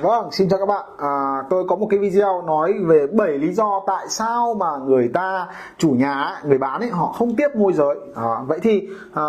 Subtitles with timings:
[0.00, 0.84] Vâng, xin chào các bạn.
[0.98, 5.10] À, tôi có một cái video nói về 7 lý do tại sao mà người
[5.14, 5.48] ta
[5.78, 7.96] chủ nhà người bán ấy họ không tiếp môi giới.
[8.14, 9.22] À, vậy thì à,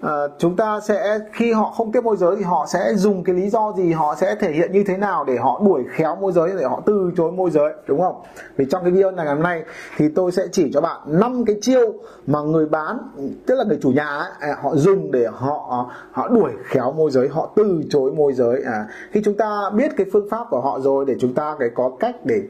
[0.00, 3.34] à, chúng ta sẽ khi họ không tiếp môi giới thì họ sẽ dùng cái
[3.34, 6.32] lý do gì, họ sẽ thể hiện như thế nào để họ đuổi khéo môi
[6.32, 8.22] giới để họ từ chối môi giới, đúng không?
[8.56, 9.62] Vì trong cái video này ngày hôm nay
[9.96, 11.92] thì tôi sẽ chỉ cho bạn năm cái chiêu
[12.26, 12.98] mà người bán
[13.46, 17.10] tức là người chủ nhà ấy, à, họ dùng để họ họ đuổi khéo môi
[17.10, 18.62] giới, họ từ chối môi giới.
[18.66, 21.70] À, khi chúng ta biết cái phương pháp của họ rồi để chúng ta cái
[21.74, 22.42] có cách để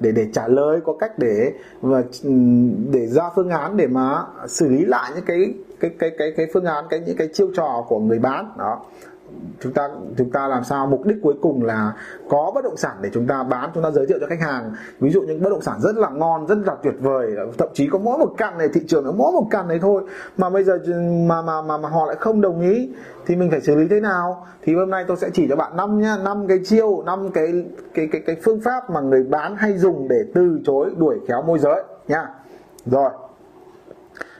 [0.00, 2.02] để để trả lời, có cách để và
[2.90, 6.46] để ra phương án để mà xử lý lại những cái cái cái cái cái
[6.52, 8.52] phương án, cái, những cái chiêu trò của người bán.
[8.58, 8.80] Đó
[9.60, 10.86] chúng ta chúng ta làm sao?
[10.86, 11.92] Mục đích cuối cùng là
[12.28, 14.72] có bất động sản để chúng ta bán chúng ta giới thiệu cho khách hàng.
[15.00, 17.88] Ví dụ những bất động sản rất là ngon rất là tuyệt vời thậm chí
[17.88, 20.02] có mỗi một căn này thị trường có mỗi một căn này thôi.
[20.36, 20.78] Mà bây giờ
[21.26, 22.90] mà mà mà, mà họ lại không đồng ý
[23.26, 24.46] thì mình phải xử lý thế nào?
[24.62, 27.64] Thì hôm nay tôi sẽ chỉ cho bạn năm nhá năm cái chiêu năm cái
[27.94, 31.42] cái cái cái phương pháp mà người bán hay dùng để từ chối đuổi khéo
[31.42, 32.28] môi giới nha
[32.86, 33.10] rồi.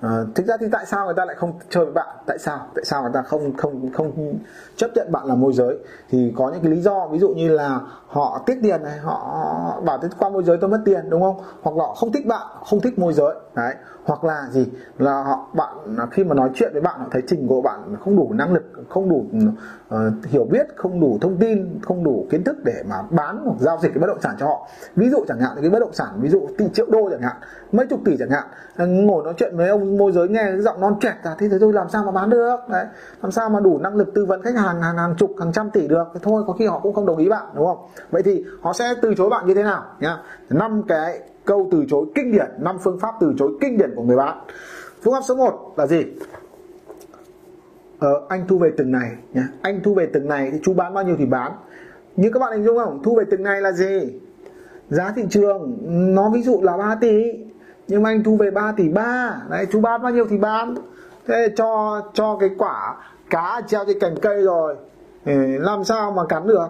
[0.00, 2.16] À, thực ra thì tại sao người ta lại không chơi với bạn?
[2.26, 2.58] Tại sao?
[2.74, 4.38] Tại sao người ta không không không
[4.76, 5.78] chấp nhận bạn là môi giới?
[6.10, 9.80] Thì có những cái lý do ví dụ như là họ tiết tiền này họ
[9.84, 11.36] bảo thế qua môi giới tôi mất tiền đúng không?
[11.62, 13.34] Hoặc là họ không thích bạn không thích môi giới.
[13.54, 13.74] Đấy.
[14.04, 14.66] Hoặc là gì?
[14.98, 15.76] Là họ bạn
[16.10, 18.64] khi mà nói chuyện với bạn họ thấy trình của bạn không đủ năng lực
[18.88, 19.26] không đủ
[19.94, 23.56] uh, hiểu biết không đủ thông tin không đủ kiến thức để mà bán hoặc
[23.58, 24.68] giao dịch cái bất động sản cho họ.
[24.96, 27.36] Ví dụ chẳng hạn cái bất động sản ví dụ tỷ triệu đô chẳng hạn
[27.72, 28.46] mấy chục tỷ chẳng hạn
[29.06, 31.60] ngồi nói chuyện với ông môi giới nghe cái giọng non trẻ cả thế giới
[31.60, 32.56] tôi làm sao mà bán được?
[32.68, 32.86] Đấy
[33.22, 35.70] làm sao mà đủ năng lực tư vấn khách hàng hàng hàng chục hàng trăm
[35.70, 36.04] tỷ được?
[36.14, 37.78] Thì thôi có khi họ cũng không đồng ý bạn đúng không?
[38.10, 40.16] Vậy thì họ sẽ từ chối bạn như thế nào nhá?
[40.50, 44.02] Năm cái câu từ chối kinh điển năm phương pháp từ chối kinh điển của
[44.02, 44.38] người bạn.
[45.02, 46.04] Phương pháp số 1 là gì?
[47.98, 49.48] Ờ, anh thu về từng này nhá.
[49.62, 51.52] Anh thu về từng này thì chú bán bao nhiêu thì bán.
[52.16, 53.02] Như các bạn hình dung không?
[53.02, 54.20] Thu về từng này là gì?
[54.88, 55.78] Giá thị trường
[56.14, 57.32] nó ví dụ là 3 tỷ
[57.88, 60.74] nhưng mà anh thu về 3 tỷ 3 đấy chú bán bao nhiêu thì bán.
[61.26, 62.96] Thế cho cho cái quả
[63.30, 64.76] cá treo trên cành cây rồi.
[65.58, 66.66] Làm sao mà cắn được?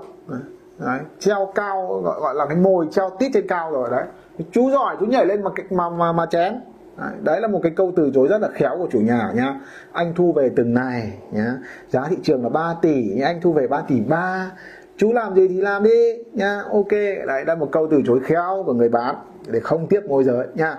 [0.79, 4.05] Đấy, treo cao gọi gọi là cái mồi treo tít trên cao rồi đấy.
[4.53, 6.61] Chú giỏi chú nhảy lên mà mà mà, mà chén.
[6.97, 9.61] Đấy, đấy là một cái câu từ chối rất là khéo của chủ nhà nhá.
[9.93, 11.55] Anh thu về từng này nhá.
[11.89, 13.27] Giá thị trường là 3 tỷ nhá.
[13.27, 14.51] anh thu về 3 tỷ 3
[14.97, 16.91] chú làm gì thì làm đi nha ok
[17.27, 19.15] đấy là một câu từ chối khéo của người bán
[19.47, 20.77] để không tiếp môi giới nha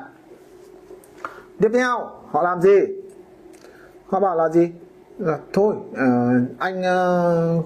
[1.60, 2.80] tiếp theo họ làm gì?
[4.08, 4.72] Họ bảo là gì?
[5.18, 7.66] Là thôi uh, anh uh,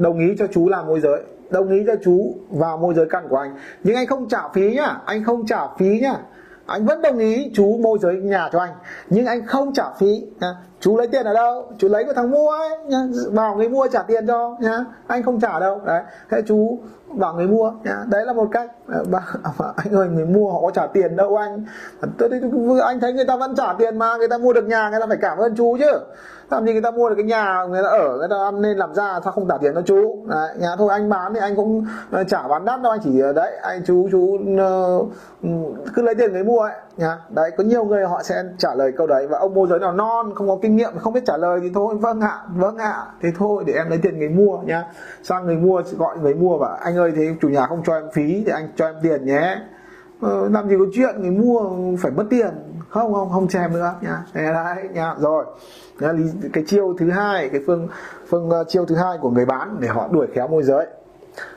[0.00, 3.26] đồng ý cho chú làm môi giới đồng ý cho chú vào môi giới căn
[3.28, 3.54] của anh.
[3.84, 6.14] Nhưng anh không trả phí nhá anh không trả phí nhá
[6.70, 8.72] anh vẫn đồng ý chú môi giới nhà cho anh
[9.08, 10.54] nhưng anh không trả phí nhá.
[10.80, 11.72] chú lấy tiền ở đâu?
[11.78, 12.98] Chú lấy của thằng mua ấy nhá.
[13.32, 14.84] bảo người mua trả tiền cho nhá.
[15.06, 15.80] Anh không trả đâu.
[15.86, 18.04] Đấy thế chú bảo người mua nhá.
[18.10, 18.70] đấy là một cách.
[19.76, 21.64] Anh ơi người mua họ có trả tiền đâu anh.
[22.18, 22.30] Tôi
[22.84, 25.06] anh thấy người ta vẫn trả tiền mà người ta mua được nhà người ta
[25.06, 25.92] phải cảm ơn chú chứ.
[26.50, 28.76] Làm gì người ta mua được cái nhà người ta ở người ta ăn nên
[28.76, 30.24] làm ra sao không trả tiền cho chú?
[30.28, 33.20] Đấy, nhà thôi anh bán thì anh cũng ờ, trả bán đắt đâu anh chỉ
[33.20, 34.98] ờ, đấy anh chú chú ờ,
[35.42, 35.48] ừ,
[35.94, 37.18] cứ lấy tiền người mua ấy nhá.
[37.28, 39.92] Đấy có nhiều người họ sẽ trả lời câu đấy và ông môi giới nào
[39.92, 43.06] non không có kinh nghiệm không biết trả lời thì thôi vâng ạ vâng ạ.
[43.22, 44.84] Thế thôi để em lấy tiền người mua nhá.
[45.22, 48.04] Sang người mua gọi người mua và anh ơi thế chủ nhà không cho em
[48.12, 49.60] phí thì anh cho em tiền nhé.
[50.20, 51.70] Ờ, làm gì có chuyện người mua
[52.00, 52.50] phải mất tiền.
[52.88, 54.22] Không không không chèm nữa nhá.
[54.34, 55.14] Đấy nhá.
[55.18, 55.44] Rồi
[56.52, 57.88] cái chiêu thứ hai cái phương
[58.28, 60.86] phương uh, chiêu thứ hai của người bán để họ đuổi khéo môi giới.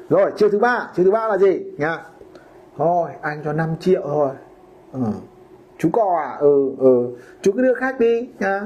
[0.09, 1.99] Rồi chiêu thứ ba chiêu thứ ba là gì nha
[2.77, 4.29] thôi anh cho 5 triệu thôi
[4.93, 4.99] ừ.
[5.77, 6.37] chú cò à?
[6.39, 7.07] Ừ ừ.
[7.41, 8.61] Chú cứ đưa khách đi nhá.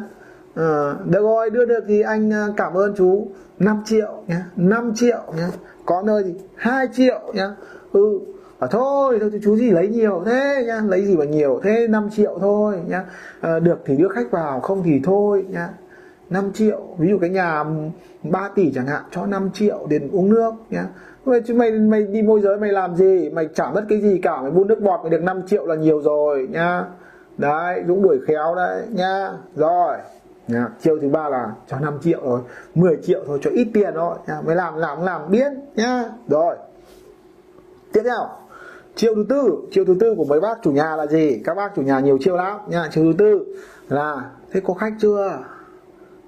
[0.56, 3.28] Ừ, được rồi đưa được thì anh ờ, cảm ơn chú.
[3.60, 4.46] 5 triệu nhá.
[4.56, 5.48] 5 triệu nhá.
[5.86, 7.56] Có nơi thì 2 triệu nhá.
[7.92, 8.20] Ừ.
[8.60, 10.82] À, thôi thôi chú gì lấy nhiều thế nhá.
[10.88, 11.60] Lấy gì mà nhiều?
[11.64, 13.06] Thế 5 triệu thôi nhá.
[13.42, 15.70] À, được thì đưa khách vào không thì thôi nhá.
[16.30, 17.64] 5 triệu ví dụ cái nhà
[18.24, 20.86] 3 tỷ chẳng hạn cho 5 triệu tiền uống nước nhá.
[21.28, 23.30] Vậy chứ mày mày đi môi giới mày làm gì?
[23.30, 25.76] Mày chả mất cái gì cả, mày buôn nước bọt mày được 5 triệu là
[25.76, 26.86] nhiều rồi, nhá.
[27.38, 29.32] Đấy, dũng đuổi khéo đấy, nhá.
[29.56, 29.98] Rồi,
[30.48, 30.68] nhá.
[30.82, 32.40] chiêu thứ ba là cho 5 triệu rồi
[32.76, 34.42] 10 triệu thôi, cho ít tiền thôi, nhá.
[34.46, 36.04] mày làm làm làm biết nhá.
[36.28, 36.56] Rồi,
[37.94, 38.30] tiếp theo.
[38.96, 41.42] Chiêu thứ tư, chiêu thứ tư của mấy bác chủ nhà là gì?
[41.46, 43.46] Các bác chủ nhà nhiều chiêu lắm nha chiêu thứ tư
[43.90, 45.40] là, thế có khách chưa?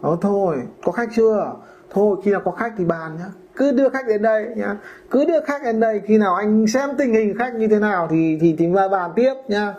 [0.04, 1.54] Đó thôi, có khách chưa?
[1.90, 3.30] Thôi, khi nào có khách thì bàn nhá
[3.60, 4.76] cứ đưa khách đến đây nhá.
[5.12, 8.08] Cứ đưa khách đến đây, khi nào anh xem tình hình khách như thế nào
[8.12, 9.74] thì thì thì mà bàn tiếp nhá.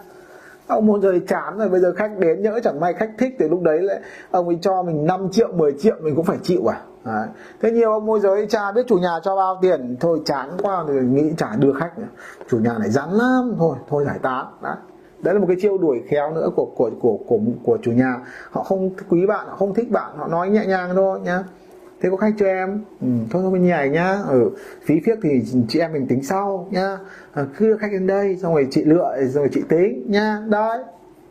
[0.66, 3.48] Ông một giới chán rồi, bây giờ khách đến nhỡ chẳng may khách thích thì
[3.48, 4.00] lúc đấy lại
[4.30, 6.80] ông ấy cho mình 5 triệu 10 triệu, mình cũng phải chịu à?
[7.04, 7.26] Đấy.
[7.62, 9.96] thế nhiều ông môi giới cha biết chủ nhà cho bao tiền.
[10.00, 12.06] Thôi chán quá, thì nghĩ chả đưa khách nữa.
[12.50, 13.54] chủ nhà này rắn lắm.
[13.58, 14.46] Thôi thôi giải tán.
[14.62, 14.76] Đấy.
[15.22, 18.16] Đấy là một cái chiêu đuổi khéo nữa của của của của của chủ nhà.
[18.50, 21.42] Họ không quý bạn, họ không thích bạn, họ nói nhẹ nhàng thôi nhá
[22.00, 22.84] thế có khách cho em?
[23.00, 24.18] Ừ, thôi thôi bên nhà nhá.
[24.28, 24.50] Ừ,
[24.84, 26.98] phí phiếc thì chị em mình tính sau nhá.
[27.32, 30.42] À, cứ đưa khách đến đây xong rồi chị lựa rồi chị tính nhá.
[30.48, 30.78] Đấy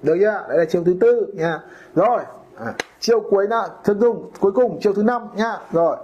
[0.04, 0.46] được chưa?
[0.50, 1.60] Đấy là chiêu thứ tư nha
[1.96, 2.20] rồi
[2.56, 5.58] à, chiêu cuối nè thân dung cuối cùng chiêu thứ năm nhá.
[5.72, 5.98] Rồi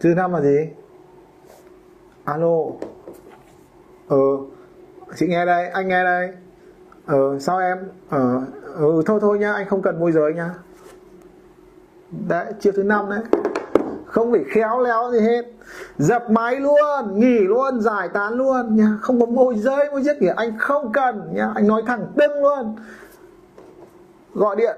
[0.00, 0.68] thứ năm là gì?
[2.24, 2.56] Alo.
[4.08, 4.38] Ừ
[5.16, 6.28] chị nghe đây anh nghe đây.
[7.06, 7.78] Ờ sao em?
[8.08, 8.40] Ờ
[8.74, 10.50] ừ thôi thôi nhá anh không cần môi giới nhá.
[12.28, 13.20] Đấy chiêu thứ năm đấy
[14.12, 15.42] không phải khéo léo gì hết.
[15.98, 18.98] Dập máy luôn nghỉ luôn giải tán luôn nha.
[19.00, 21.52] Không có môi giới môi giới gì anh không cần nha.
[21.54, 22.76] Anh nói thẳng tưng luôn.
[24.34, 24.76] Gọi điện.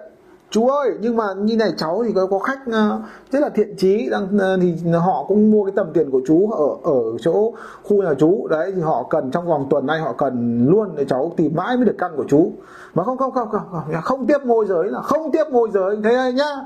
[0.50, 3.00] Chú ơi nhưng mà như này cháu thì có, có khách uh,
[3.30, 6.50] rất là thiện trí đang uh, thì họ cũng mua cái tầm tiền của chú
[6.50, 7.52] ở ở chỗ
[7.82, 8.46] khu nhà chú.
[8.50, 11.76] Đấy thì họ cần trong vòng tuần nay họ cần luôn để cháu tìm mãi
[11.76, 12.52] mới được căn của chú.
[12.94, 15.96] Mà không không không không không, không tiếp môi giới là không tiếp môi giới.
[16.04, 16.56] Thế nhá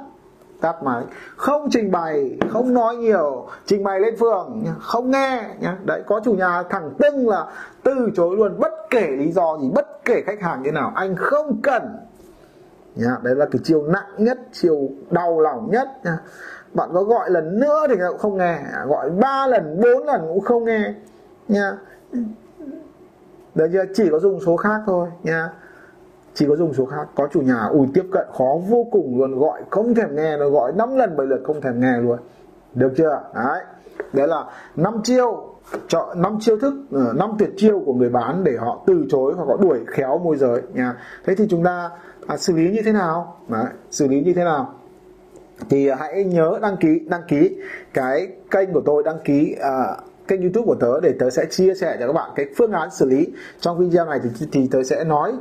[0.60, 1.04] tắt máy
[1.36, 5.76] không trình bày không nói nhiều trình bày lên phường không nghe nhá.
[5.84, 7.46] Đấy có chủ nhà thẳng tưng là
[7.82, 11.16] từ chối luôn bất kể lý do gì bất kể khách hàng như nào anh
[11.16, 11.82] không cần.
[12.94, 16.18] Nhá đấy là cái chiều nặng nhất chiều đau lòng nhất nhá.
[16.74, 20.40] bạn có gọi lần nữa thì cũng không nghe gọi ba lần bốn lần cũng
[20.40, 20.94] không nghe
[21.48, 21.72] nhá,
[23.54, 23.84] đấy chưa?
[23.94, 25.50] Chỉ có dùng số khác thôi nhá
[26.34, 27.08] chỉ có dùng số khác.
[27.14, 29.38] Có chủ nhà ui tiếp cận khó vô cùng luôn.
[29.38, 32.18] Gọi không thèm nghe nó gọi 5 lần bảy lượt không thèm nghe luôn.
[32.74, 33.22] Được chưa?
[33.34, 33.62] Đấy.
[34.12, 34.44] Đấy là
[34.76, 35.48] năm chiêu
[35.88, 39.32] chọn năm chiêu thức ờ, năm tuyệt chiêu của người bán để họ từ chối
[39.36, 40.94] hoặc họ đuổi khéo môi giới nha.
[41.26, 41.90] Thế thì chúng ta
[42.26, 43.36] à, xử lý như thế nào?
[43.48, 44.74] Đấy, xử lý như thế nào?
[45.70, 47.56] Thì à, hãy nhớ đăng ký đăng ký
[47.94, 49.96] cái kênh của tôi đăng ký à,
[50.28, 52.90] kênh youtube của tớ để tớ sẽ chia sẻ cho các bạn cái phương án
[52.90, 53.26] xử lý
[53.60, 54.20] trong video này.
[54.22, 55.32] Thì, thì tớ sẽ nói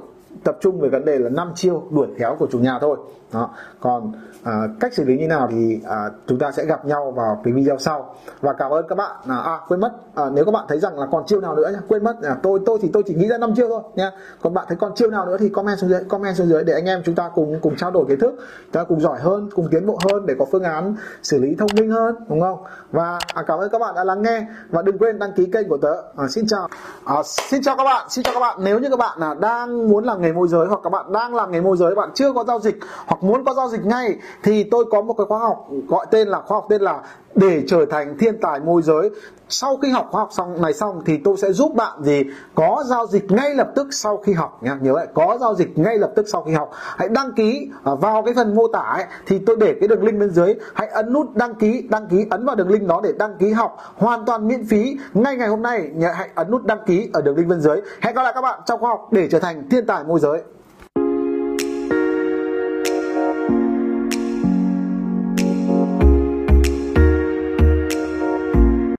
[0.44, 2.98] tập trung về vấn đề là năm chiêu đuổi khéo của chủ nhà thôi
[3.34, 3.50] đó.
[3.80, 4.12] Còn
[4.44, 7.54] à, cách xử lý như nào thì à, chúng ta sẽ gặp nhau vào cái
[7.54, 8.16] video sau.
[8.42, 9.16] Và cảm ơn các bạn.
[9.28, 9.92] À, à quên mất.
[10.16, 12.22] À, nếu các bạn thấy rằng là còn chiêu nào nữa nhá quên mất.
[12.22, 14.78] À, tôi tôi thì tôi chỉ nghĩ ra năm chiêu thôi nha còn bạn thấy
[14.78, 17.16] còn chiêu nào nữa thì comment xuống dưới comment xuống dưới để anh em chúng
[17.16, 20.00] ta cùng cùng trao đổi kiến thức chúng ta cùng giỏi hơn cùng tiến bộ
[20.12, 22.64] hơn để có phương án xử lý thông minh hơn đúng không?
[22.92, 24.48] Và à, cảm ơn các bạn đã lắng nghe.
[24.70, 25.94] Và đừng quên đăng ký kênh của tớ.
[26.18, 26.68] À, xin chào.
[27.06, 28.58] À, xin chào các bạn xin chào các bạn.
[28.62, 31.36] Nếu như các bạn là đang muốn làm nghề môi giới hoặc các bạn đang
[31.36, 34.16] làm nghề môi giới bạn chưa có giao dịch hoặc muốn có giao dịch ngay
[34.44, 37.02] thì tôi có một cái khóa học gọi tên là khóa học tên là
[37.36, 39.10] để trở thành thiên tài môi giới.
[39.50, 42.24] Sau khi học khóa học xong này xong thì tôi sẽ giúp bạn gì?
[42.56, 44.78] Có giao dịch ngay lập tức sau khi học nha.
[44.82, 46.72] Nhớ lại có giao dịch ngay lập tức sau khi học.
[46.74, 50.04] Hãy đăng ký à, vào cái phần mô tả ấy, thì tôi để cái đường
[50.04, 50.54] link bên dưới.
[50.74, 53.52] Hãy ấn nút đăng ký đăng ký ấn vào đường link đó để đăng ký
[53.52, 55.90] học hoàn toàn miễn phí ngay ngày hôm nay.
[55.94, 57.82] Nhớ hãy ấn nút đăng ký ở đường link bên dưới.
[58.02, 60.42] Hẹn gặp lại các bạn trong khóa học để trở thành thiên tài môi giới.